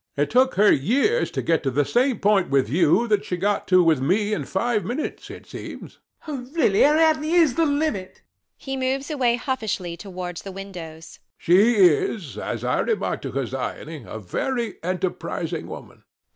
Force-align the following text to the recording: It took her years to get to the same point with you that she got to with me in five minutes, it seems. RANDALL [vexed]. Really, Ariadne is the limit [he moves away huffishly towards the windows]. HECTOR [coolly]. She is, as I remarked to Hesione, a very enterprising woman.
It 0.17 0.31
took 0.31 0.55
her 0.55 0.71
years 0.73 1.29
to 1.29 1.43
get 1.43 1.61
to 1.61 1.69
the 1.69 1.85
same 1.85 2.17
point 2.17 2.49
with 2.49 2.69
you 2.69 3.07
that 3.07 3.23
she 3.23 3.37
got 3.37 3.67
to 3.67 3.83
with 3.83 4.01
me 4.01 4.33
in 4.33 4.45
five 4.45 4.83
minutes, 4.83 5.29
it 5.29 5.45
seems. 5.45 5.99
RANDALL 6.27 6.45
[vexed]. 6.45 6.57
Really, 6.57 6.83
Ariadne 6.83 7.31
is 7.31 7.53
the 7.53 7.67
limit 7.67 8.23
[he 8.57 8.75
moves 8.75 9.11
away 9.11 9.35
huffishly 9.35 9.95
towards 9.95 10.41
the 10.41 10.51
windows]. 10.51 11.19
HECTOR 11.37 11.53
[coolly]. 11.55 11.63
She 11.67 11.75
is, 11.75 12.35
as 12.39 12.63
I 12.63 12.79
remarked 12.79 13.21
to 13.21 13.31
Hesione, 13.33 14.07
a 14.07 14.17
very 14.17 14.79
enterprising 14.83 15.67
woman. 15.67 16.03